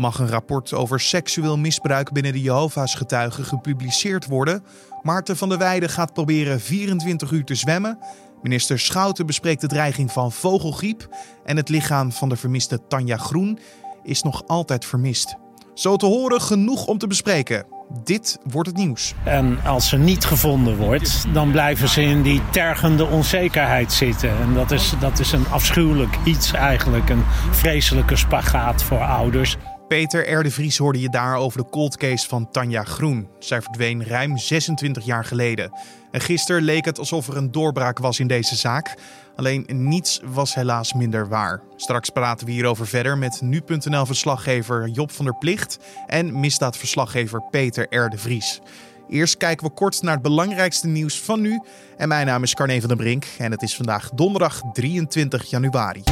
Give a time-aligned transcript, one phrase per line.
[0.00, 4.64] Mag een rapport over seksueel misbruik binnen de Jehovah's getuigen gepubliceerd worden?
[5.02, 7.98] Maarten van der Weijden gaat proberen 24 uur te zwemmen.
[8.42, 11.08] Minister Schouten bespreekt de dreiging van vogelgriep.
[11.44, 13.58] En het lichaam van de vermiste Tanja Groen
[14.02, 15.36] is nog altijd vermist.
[15.74, 17.66] Zo te horen genoeg om te bespreken.
[18.04, 19.14] Dit wordt het nieuws.
[19.24, 24.30] En als ze niet gevonden wordt, dan blijven ze in die tergende onzekerheid zitten.
[24.30, 27.08] En dat is, dat is een afschuwelijk iets eigenlijk.
[27.08, 29.56] Een vreselijke spagaat voor ouders.
[29.90, 30.42] Peter R.
[30.42, 33.28] de Vries hoorde je daar over de cold case van Tanja Groen.
[33.38, 35.72] Zij verdween ruim 26 jaar geleden.
[36.10, 38.94] En gisteren leek het alsof er een doorbraak was in deze zaak.
[39.36, 41.62] Alleen niets was helaas minder waar.
[41.76, 48.10] Straks praten we hierover verder met nu.nl-verslaggever Job van der Plicht en misdaadverslaggever Peter R.
[48.10, 48.60] de Vries.
[49.08, 51.62] Eerst kijken we kort naar het belangrijkste nieuws van nu.
[51.96, 56.02] En mijn naam is Carne van den Brink en het is vandaag donderdag 23 januari.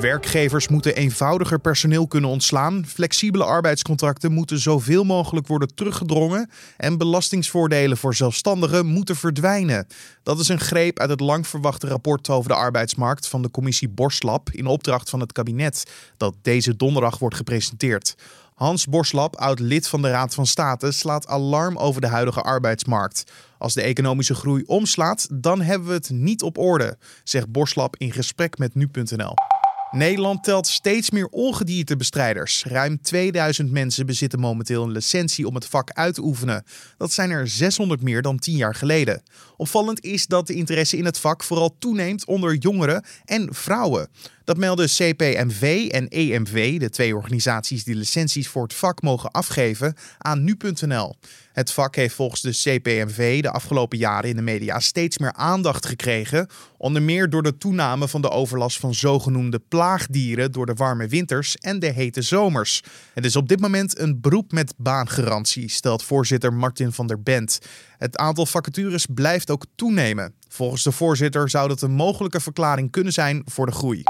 [0.00, 2.86] Werkgevers moeten eenvoudiger personeel kunnen ontslaan.
[2.86, 6.50] Flexibele arbeidscontracten moeten zoveel mogelijk worden teruggedrongen.
[6.76, 9.86] En belastingsvoordelen voor zelfstandigen moeten verdwijnen.
[10.22, 13.88] Dat is een greep uit het lang verwachte rapport over de arbeidsmarkt van de commissie
[13.88, 18.14] Borslap in opdracht van het kabinet, dat deze donderdag wordt gepresenteerd.
[18.54, 23.32] Hans Borslap, oud lid van de Raad van State, slaat alarm over de huidige arbeidsmarkt.
[23.58, 28.12] Als de economische groei omslaat, dan hebben we het niet op orde, zegt Borslap in
[28.12, 29.53] gesprek met nu.nl.
[29.94, 32.64] Nederland telt steeds meer ongediertebestrijders.
[32.64, 36.64] Ruim 2000 mensen bezitten momenteel een licentie om het vak uit te oefenen.
[36.96, 39.22] Dat zijn er 600 meer dan 10 jaar geleden.
[39.56, 44.08] Opvallend is dat de interesse in het vak vooral toeneemt onder jongeren en vrouwen.
[44.44, 49.94] Dat melden CPMV en EMV, de twee organisaties die licenties voor het vak mogen afgeven,
[50.18, 51.16] aan nu.nl.
[51.52, 55.86] Het vak heeft volgens de CPMV de afgelopen jaren in de media steeds meer aandacht
[55.86, 61.08] gekregen, onder meer door de toename van de overlast van zogenoemde plaagdieren door de warme
[61.08, 62.82] winters en de hete zomers.
[63.14, 67.58] Het is op dit moment een beroep met baangarantie, stelt voorzitter Martin van der Bent.
[67.98, 70.34] Het aantal vacatures blijft ook toenemen.
[70.48, 74.02] Volgens de voorzitter zou dat een mogelijke verklaring kunnen zijn voor de groei.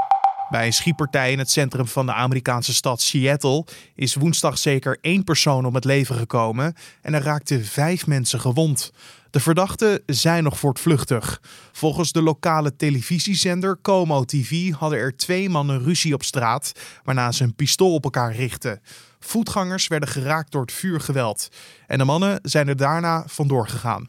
[0.49, 5.23] Bij een schietpartij in het centrum van de Amerikaanse stad Seattle is woensdag zeker één
[5.23, 8.91] persoon om het leven gekomen en er raakten vijf mensen gewond.
[9.29, 11.41] De verdachten zijn nog voortvluchtig.
[11.71, 16.71] Volgens de lokale televisiezender Como TV hadden er twee mannen ruzie op straat,
[17.03, 18.81] waarna ze een pistool op elkaar richtten.
[19.19, 21.49] Voetgangers werden geraakt door het vuurgeweld
[21.87, 24.03] en de mannen zijn er daarna vandoor gegaan.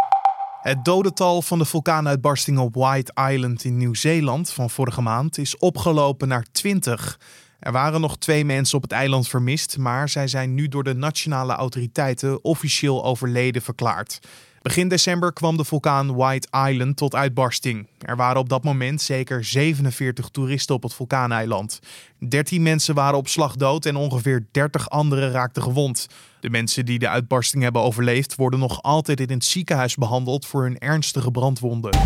[0.67, 6.29] Het dodental van de vulkaanuitbarsting op White Island in Nieuw-Zeeland van vorige maand is opgelopen
[6.29, 7.21] naar 20.
[7.59, 10.95] Er waren nog twee mensen op het eiland vermist, maar zij zijn nu door de
[10.95, 14.21] nationale autoriteiten officieel overleden verklaard.
[14.67, 17.87] Begin december kwam de vulkaan White Island tot uitbarsting.
[17.99, 21.81] Er waren op dat moment zeker 47 toeristen op het vulkaaneiland.
[22.29, 26.07] 13 mensen waren op slag dood en ongeveer 30 anderen raakten gewond.
[26.41, 30.63] De mensen die de uitbarsting hebben overleefd worden nog altijd in het ziekenhuis behandeld voor
[30.63, 31.99] hun ernstige brandwonden.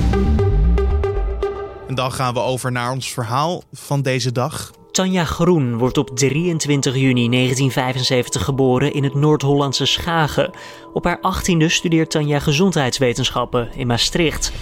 [1.89, 4.71] En dan gaan we over naar ons verhaal van deze dag.
[4.93, 10.51] Tanja Groen wordt op 23 juni 1975 geboren in het Noord-Hollandse Schagen.
[10.93, 14.53] Op haar 18e studeert Tanja gezondheidswetenschappen in Maastricht.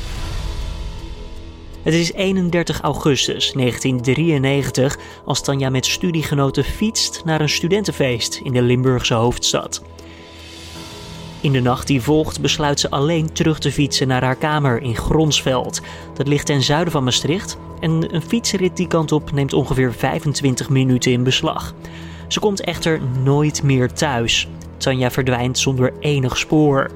[1.82, 8.62] Het is 31 augustus 1993 als Tanja met studiegenoten fietst naar een studentenfeest in de
[8.62, 9.82] Limburgse hoofdstad.
[11.40, 14.96] In de nacht die volgt besluit ze alleen terug te fietsen naar haar kamer in
[14.96, 15.80] Gronsveld.
[16.14, 20.68] Dat ligt ten zuiden van Maastricht en een fietsrit die kant op neemt ongeveer 25
[20.68, 21.74] minuten in beslag.
[22.28, 24.48] Ze komt echter nooit meer thuis.
[24.76, 26.90] Tanja verdwijnt zonder enig spoor.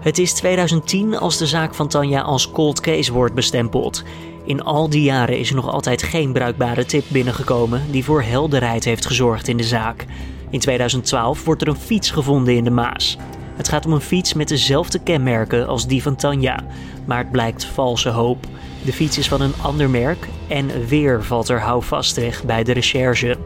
[0.00, 4.02] Het is 2010 als de zaak van Tanja als cold case wordt bestempeld.
[4.44, 8.84] In al die jaren is er nog altijd geen bruikbare tip binnengekomen die voor helderheid
[8.84, 10.06] heeft gezorgd in de zaak.
[10.50, 13.18] In 2012 wordt er een fiets gevonden in de Maas.
[13.62, 16.64] Het gaat om een fiets met dezelfde kenmerken als die van Tanja,
[17.04, 18.46] maar het blijkt valse hoop.
[18.84, 22.72] De fiets is van een ander merk en weer valt er houvast terecht bij de
[22.72, 23.36] recherche.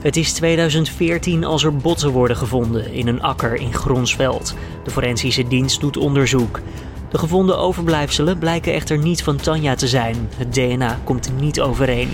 [0.00, 4.54] Het is 2014 als er botten worden gevonden in een akker in Gronsveld.
[4.84, 6.60] De forensische dienst doet onderzoek.
[7.10, 10.28] De gevonden overblijfselen blijken echter niet van Tanja te zijn.
[10.36, 12.10] Het DNA komt niet overeen.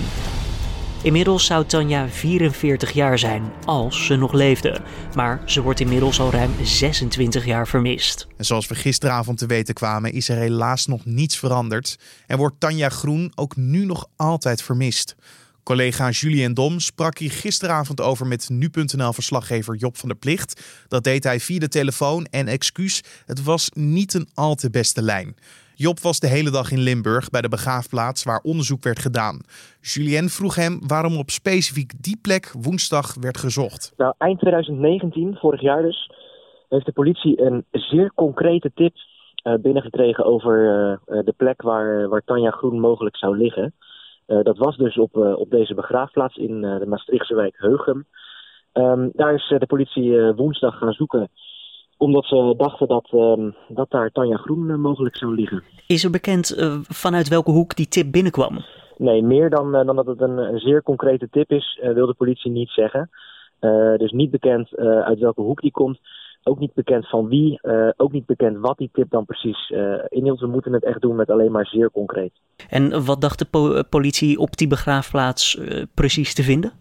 [1.03, 4.81] Inmiddels zou Tanja 44 jaar zijn, als ze nog leefde.
[5.15, 8.27] Maar ze wordt inmiddels al ruim 26 jaar vermist.
[8.37, 11.99] En zoals we gisteravond te weten kwamen, is er helaas nog niets veranderd.
[12.27, 15.15] En wordt Tanja Groen ook nu nog altijd vermist.
[15.63, 20.61] Collega Julien Dom sprak hier gisteravond over met nu.nl-verslaggever Job van der Plicht.
[20.89, 25.03] Dat deed hij via de telefoon en excuus, het was niet een al te beste
[25.03, 25.35] lijn.
[25.87, 29.37] Job was de hele dag in Limburg bij de begraafplaats waar onderzoek werd gedaan.
[29.81, 33.93] Julien vroeg hem waarom op specifiek die plek woensdag werd gezocht.
[33.97, 36.11] Nou, eind 2019, vorig jaar dus,
[36.69, 42.25] heeft de politie een zeer concrete tip uh, binnengekregen over uh, de plek waar, waar
[42.25, 43.75] Tanja Groen mogelijk zou liggen.
[44.27, 48.07] Dat was dus op, op deze begraafplaats in de Maastrichtse wijk Heugem.
[48.73, 51.31] Um, daar is de politie woensdag gaan zoeken
[52.01, 55.63] omdat ze dachten dat, uh, dat daar Tanja Groen mogelijk zou liggen.
[55.87, 58.65] Is er bekend uh, vanuit welke hoek die tip binnenkwam?
[58.97, 62.15] Nee, meer dan, uh, dan dat het een, een, zeer concrete tip is, wil de
[62.15, 63.11] politie niet zeggen.
[63.97, 65.99] dus niet bekend uit welke hoek die komt.
[66.43, 67.61] Ook niet bekend van wie,
[67.97, 69.73] ook niet bekend wat die tip dan precies
[70.09, 70.41] inhield.
[70.41, 72.33] We moeten het echt doen met alleen maar zeer concreet.
[72.69, 75.61] En wat dacht de po politie op die begraafplaats
[75.95, 76.73] precies te vinden?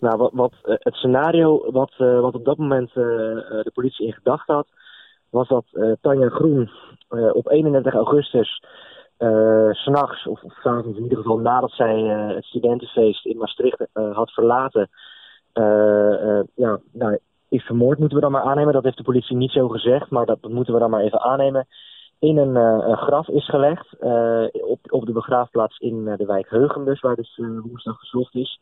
[0.00, 4.12] Nou, wat, uh, het scenario wat, uh, wat op dat moment uh, de politie in
[4.12, 4.66] gedachten had,
[5.30, 5.64] was dat
[6.00, 6.70] Tanja Groen
[7.32, 8.62] op 31 augustus,
[9.70, 12.00] s'nachts of, of in ieder geval nadat zij
[12.34, 14.88] het studentenfeest in Maastricht had verlaten,
[16.54, 17.18] ja, nou,
[17.48, 18.72] is vermoord, moeten we dan maar aannemen.
[18.72, 21.66] Dat heeft de politie niet zo gezegd, maar dat, moeten we dan maar even aannemen.
[22.18, 23.96] In een, graf is gelegd
[24.64, 28.58] op, op de begraafplaats in de wijk Heugem, dus, waar dus woensdag gezocht is.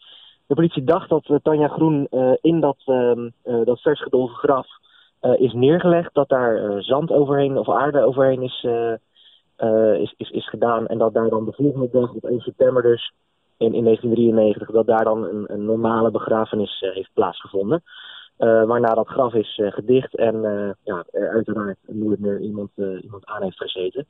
[0.49, 3.31] De politie dacht dat uh, Tanja Groen uh, in dat, uh,
[3.65, 4.67] dat vers gedolven graf
[5.39, 6.15] is neergelegd.
[6.15, 8.67] Dat daar zand overheen of aarde overheen is,
[10.01, 10.87] is, is, is gedaan.
[10.87, 13.13] En dat daar dan de volgende dag, op 1 september dus,
[13.57, 17.83] in, in 1993, dat daar dan een, een normale begrafenis heeft plaatsgevonden.
[18.37, 20.43] waarna dat graf is gedicht en
[20.85, 22.71] ja, er uiteraard nooit meer iemand,
[23.03, 24.07] iemand aan heeft gezeten.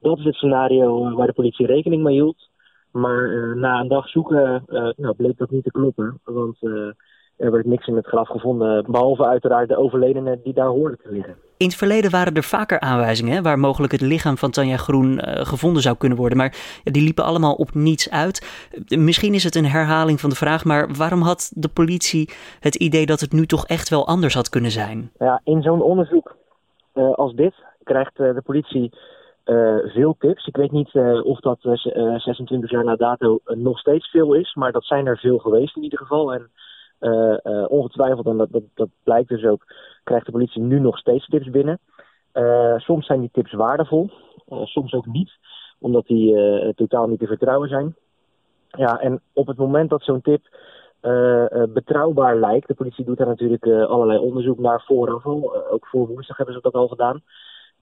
[0.00, 2.50] Dat is het scenario waar de politie rekening mee hield.
[2.92, 6.20] Maar uh, na een dag zoeken uh, nou, bleek dat niet te kloppen.
[6.24, 6.62] Want
[7.36, 8.84] er werd niks in het graf gevonden.
[8.90, 11.36] Behalve uiteraard de overledene die daar hoorde te liggen.
[11.56, 15.18] In het verleden waren er vaker aanwijzingen hè, waar mogelijk het lichaam van Tanja Groen
[15.22, 16.38] gevonden zou kunnen worden.
[16.38, 18.68] Maar die liepen allemaal op niets uit.
[18.88, 22.30] Misschien is het een herhaling van de vraag, maar waarom had de politie
[22.60, 25.10] het idee dat het nu toch echt wel anders had kunnen zijn?
[25.18, 26.36] Ja, in zo'n onderzoek
[26.92, 28.92] als dit krijgt de politie
[29.84, 30.46] veel tips.
[30.46, 34.54] Ik weet niet uh, of dat uh, 26 jaar na dato nog steeds veel is,
[34.54, 36.32] maar dat zijn er veel geweest in ieder geval.
[36.32, 36.50] En
[37.68, 39.64] ongetwijfeld, en dat, dat, dat, blijkt dus ook,
[40.04, 41.78] krijgt de politie nu nog steeds tips binnen.
[42.76, 44.10] soms zijn die tips waardevol,
[44.62, 45.30] soms ook niet,
[45.78, 46.34] omdat die
[46.74, 47.96] totaal niet te vertrouwen zijn.
[48.68, 50.42] Ja, en op het moment dat zo'n tip
[51.68, 56.36] betrouwbaar lijkt, de politie doet daar natuurlijk allerlei onderzoek naar vooraf al, ook voor woensdag
[56.36, 57.22] hebben ze dat al gedaan.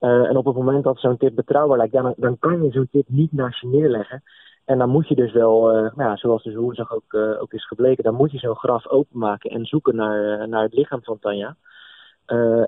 [0.01, 2.89] Uh, en op het moment dat zo'n tip betrouwbaar lijkt, dan, dan kan je zo'n
[2.91, 4.23] tip niet naast je neerleggen.
[4.65, 7.53] En dan moet je dus wel, uh, nou ja, zoals dus woensdag ook, uh, ook
[7.53, 11.19] is gebleken, dan moet je zo'n graf openmaken en zoeken naar, naar het lichaam van
[11.19, 11.57] Tanja.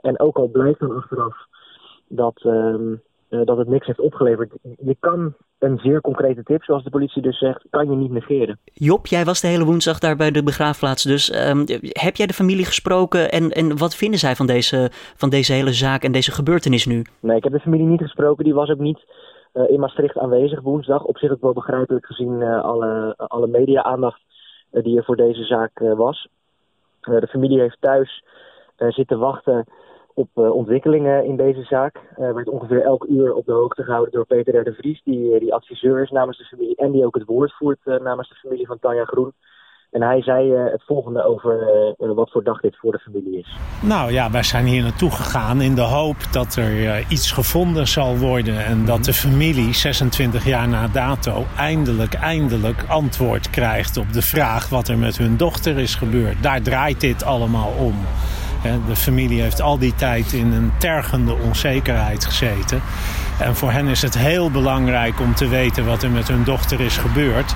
[0.00, 1.36] en ook al blijkt dan achteraf
[2.08, 2.96] dat, ehm,
[3.28, 7.38] dat het niks heeft opgeleverd, je kan een zeer concrete tip, zoals de politie dus
[7.38, 8.58] zegt, kan je niet negeren.
[8.72, 11.02] Job, jij was de hele woensdag daar bij de begraafplaats.
[11.02, 15.30] Dus um, heb jij de familie gesproken en, en wat vinden zij van deze, van
[15.30, 17.04] deze hele zaak en deze gebeurtenis nu?
[17.20, 18.44] Nee, ik heb de familie niet gesproken.
[18.44, 19.04] Die was ook niet
[19.54, 21.04] uh, in Maastricht aanwezig woensdag.
[21.04, 24.20] Op zich ook wel begrijpelijk gezien uh, alle, alle media-aandacht
[24.72, 26.28] uh, die er voor deze zaak was.
[27.00, 28.24] de familie heeft thuis
[28.76, 29.64] zitten wachten
[30.14, 31.96] op uh, ontwikkelingen in deze zaak.
[31.96, 34.64] Uh, werd ongeveer elk uur op de hoogte gehouden door Peter R.
[34.64, 37.78] de Vries, die, die adviseur is namens de familie en die ook het woord voert
[37.84, 39.32] namens de familie van Tanja Groen.
[39.90, 41.66] En hij zei het volgende over
[41.96, 43.56] wat voor dag dit voor de familie is.
[43.82, 48.16] Nou ja, wij zijn hier naartoe gegaan in de hoop dat er iets gevonden zal
[48.16, 48.64] worden.
[48.64, 54.68] En dat de familie 26 jaar na dato eindelijk, eindelijk antwoord krijgt op de vraag
[54.68, 56.42] wat er met hun dochter is gebeurd.
[56.42, 57.94] Daar draait dit allemaal om.
[58.62, 62.82] De familie heeft al die tijd in een tergende onzekerheid gezeten.
[63.38, 66.80] En voor hen is het heel belangrijk om te weten wat er met hun dochter
[66.80, 67.54] is gebeurd.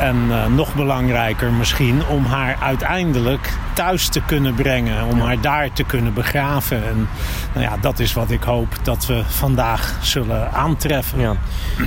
[0.00, 5.04] En uh, nog belangrijker misschien om haar uiteindelijk thuis te kunnen brengen.
[5.04, 6.84] Om haar daar te kunnen begraven.
[6.84, 7.08] En
[7.54, 11.20] nou ja, dat is wat ik hoop dat we vandaag zullen aantreffen.
[11.20, 11.34] Ja.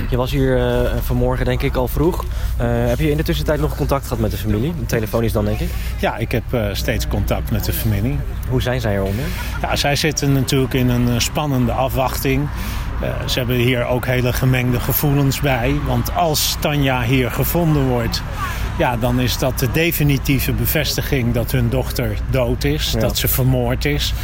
[0.08, 2.24] Je was hier uh, vanmorgen denk ik al vroeg.
[2.24, 4.72] Uh, heb je in de tussentijd nog contact gehad met de familie?
[5.20, 5.68] Is dan denk ik?
[5.98, 8.18] Ja, ik heb steeds contact met de familie.
[8.48, 9.24] Hoe zijn zij eronder?
[9.62, 12.48] Ja, zij zitten natuurlijk in een spannende afwachting.
[13.04, 15.74] Uh, ze hebben hier ook hele gemengde gevoelens bij.
[15.86, 18.22] Want als Tanja hier gevonden wordt,
[18.78, 23.84] Ja, dan is dat de definitieve bevestiging dat hun dochter dood is, dat ze vermoord
[23.84, 24.14] is.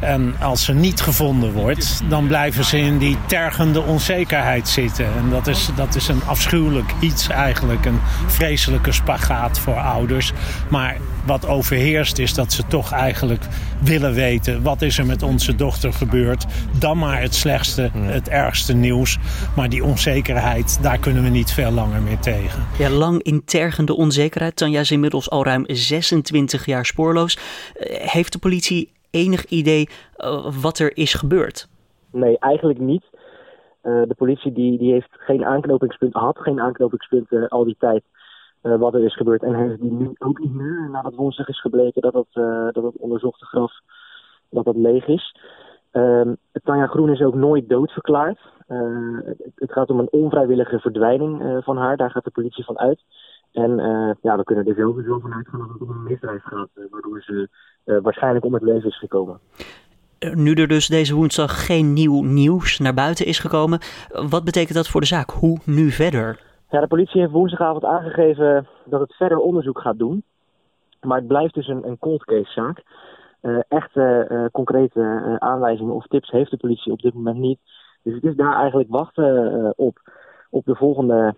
[0.00, 5.04] En als ze niet gevonden wordt, dan blijven ze in die tergende onzekerheid zitten.
[5.04, 10.32] En dat is, dat is een afschuwelijk iets eigenlijk, een vreselijke spagaat voor ouders.
[10.68, 10.96] Maar
[11.26, 13.44] wat overheerst is dat ze toch eigenlijk
[13.84, 14.62] willen weten...
[14.62, 16.46] wat is er met onze dochter gebeurd.
[16.78, 19.18] Dan maar het slechtste, het ergste nieuws.
[19.56, 22.62] Maar die onzekerheid, daar kunnen we niet veel langer meer tegen.
[22.78, 24.56] Ja, lang in tergende onzekerheid.
[24.56, 27.38] Tanja is inmiddels al ruim 26 jaar spoorloos.
[27.74, 31.68] Eh, heeft de politie enig idee uh, wat er is gebeurd?
[32.12, 33.04] Nee, eigenlijk niet.
[33.82, 38.02] Uh, de politie die, die heeft geen aanknopingspunt, had geen aanknopingspunten al die tijd
[38.62, 39.42] uh, wat er is gebeurd.
[39.42, 42.32] En heeft die nu ook niet meer, nadat woensdag is gebleken dat het,
[42.74, 43.72] dat het onderzochte graf
[44.50, 45.36] dat dat leeg is.
[45.90, 48.38] Ehm, Tanja Groen is ook nooit doodverklaard.
[48.66, 53.02] Het, het, gaat om een onvrijwillige verdwijning van haar, daar gaat de politie van uit.
[53.52, 53.76] En
[54.22, 57.48] ja, we kunnen er sowieso van uitgaan dat het om een misdrijf gaat, waardoor ze
[57.84, 59.40] uh, waarschijnlijk om het leven is gekomen.
[60.34, 63.80] Nu er dus deze woensdag geen nieuw nieuws naar buiten is gekomen,
[64.28, 65.30] wat betekent dat voor de zaak?
[65.30, 66.49] Hoe nu verder?
[66.70, 70.24] Ja, de politie heeft woensdagavond aangegeven dat het verder onderzoek gaat doen.
[71.00, 72.82] Maar het blijft dus een, een cold case zaak.
[73.42, 77.58] Uh, echte uh, concrete aanwijzingen of tips heeft de politie op dit moment niet.
[78.02, 79.98] Dus het is daar eigenlijk wachten op,
[80.50, 81.34] op de volgende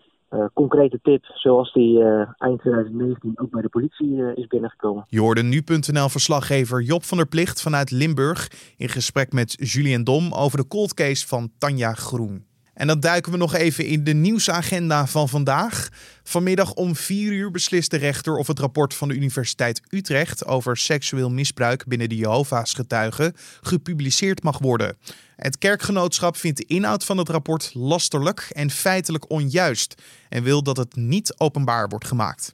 [0.55, 2.03] concrete tip, zoals die
[2.39, 5.05] eind 2019 ook bij de politie is binnengekomen.
[5.09, 10.67] Je nu.nl-verslaggever Job van der Plicht vanuit Limburg in gesprek met Julien Dom over de
[10.67, 12.52] cold case van Tanja Groen.
[12.83, 15.89] En dan duiken we nog even in de nieuwsagenda van vandaag.
[16.23, 20.77] Vanmiddag om 4 uur beslist de rechter of het rapport van de Universiteit Utrecht over
[20.77, 24.97] seksueel misbruik binnen de Jehovah's getuigen gepubliceerd mag worden.
[25.37, 30.77] Het kerkgenootschap vindt de inhoud van het rapport lasterlijk en feitelijk onjuist en wil dat
[30.77, 32.49] het niet openbaar wordt gemaakt.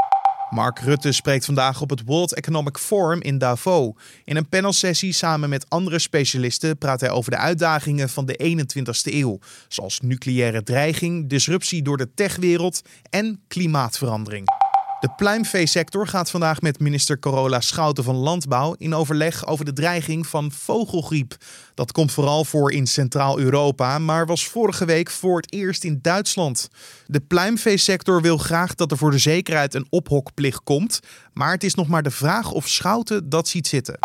[0.50, 3.92] Mark Rutte spreekt vandaag op het World Economic Forum in Davos.
[4.24, 9.14] In een panelsessie samen met andere specialisten praat hij over de uitdagingen van de 21ste
[9.14, 9.38] eeuw,
[9.68, 14.57] zoals nucleaire dreiging, disruptie door de techwereld en klimaatverandering.
[15.00, 20.26] De pluimveesector gaat vandaag met minister Corolla Schouten van Landbouw in overleg over de dreiging
[20.26, 21.36] van vogelgriep.
[21.74, 26.68] Dat komt vooral voor in Centraal-Europa, maar was vorige week voor het eerst in Duitsland.
[27.06, 31.00] De pluimveesector wil graag dat er voor de zekerheid een ophokplicht komt,
[31.32, 33.98] maar het is nog maar de vraag of Schouten dat ziet zitten.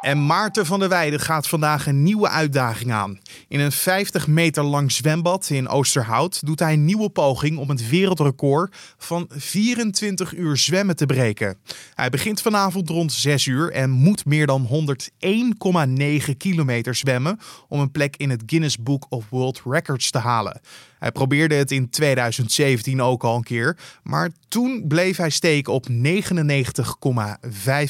[0.00, 3.18] En Maarten van der Weijden gaat vandaag een nieuwe uitdaging aan.
[3.48, 7.88] In een 50 meter lang zwembad in Oosterhout doet hij een nieuwe poging om het
[7.88, 11.56] wereldrecord van 24 uur zwemmen te breken.
[11.94, 14.68] Hij begint vanavond rond 6 uur en moet meer dan
[16.28, 17.38] 101,9 kilometer zwemmen
[17.68, 20.60] om een plek in het Guinness Book of World Records te halen.
[20.98, 25.86] Hij probeerde het in 2017 ook al een keer, maar toen bleef hij steken op
[25.88, 25.94] 99,5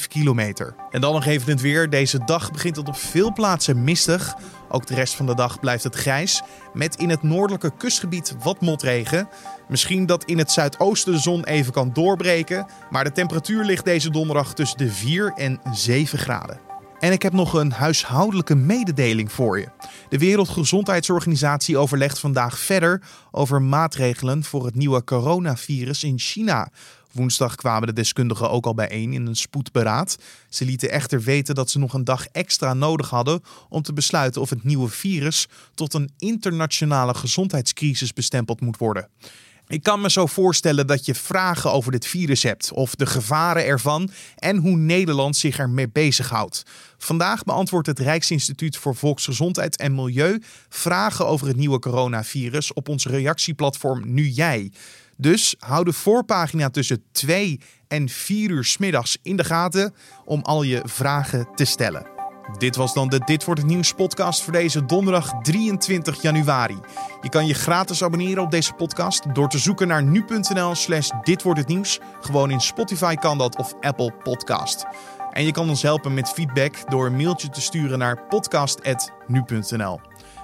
[0.08, 0.74] kilometer.
[0.90, 1.90] En dan nog even het weer.
[1.90, 4.34] Deze dag begint het op veel plaatsen mistig.
[4.68, 8.60] Ook de rest van de dag blijft het grijs, met in het noordelijke kustgebied wat
[8.60, 9.28] motregen.
[9.68, 14.10] Misschien dat in het zuidoosten de zon even kan doorbreken, maar de temperatuur ligt deze
[14.10, 16.67] donderdag tussen de 4 en 7 graden.
[17.00, 19.68] En ik heb nog een huishoudelijke mededeling voor je.
[20.08, 26.70] De Wereldgezondheidsorganisatie overlegt vandaag verder over maatregelen voor het nieuwe coronavirus in China.
[27.12, 30.16] Woensdag kwamen de deskundigen ook al bijeen in een spoedberaad.
[30.48, 34.40] Ze lieten echter weten dat ze nog een dag extra nodig hadden om te besluiten
[34.40, 39.08] of het nieuwe virus tot een internationale gezondheidscrisis bestempeld moet worden.
[39.68, 43.64] Ik kan me zo voorstellen dat je vragen over dit virus hebt, of de gevaren
[43.64, 46.62] ervan en hoe Nederland zich ermee bezighoudt.
[46.98, 53.06] Vandaag beantwoordt het Rijksinstituut voor Volksgezondheid en Milieu vragen over het nieuwe coronavirus op ons
[53.06, 54.72] reactieplatform Nu Jij.
[55.16, 59.94] Dus hou de voorpagina tussen 2 en 4 uur smiddags in de gaten
[60.24, 62.17] om al je vragen te stellen.
[62.56, 66.78] Dit was dan de Dit wordt het nieuws podcast voor deze donderdag 23 januari.
[67.22, 71.42] Je kan je gratis abonneren op deze podcast door te zoeken naar nu.nl slash dit
[71.42, 72.00] wordt het nieuws.
[72.20, 74.86] Gewoon in Spotify kan dat of Apple Podcast.
[75.32, 80.00] En je kan ons helpen met feedback door een mailtje te sturen naar podcast.nu.nl.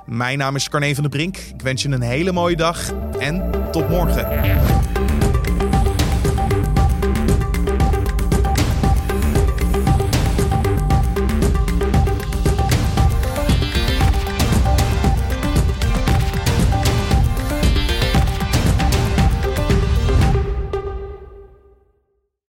[0.07, 1.37] Mijn naam is Carne van der Brink.
[1.37, 5.24] Ik wens je een hele mooie dag en tot morgen.